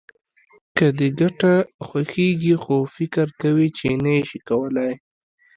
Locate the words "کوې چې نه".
3.41-4.11